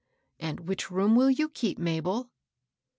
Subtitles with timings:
[0.49, 2.31] "And which room will you keep, Mabel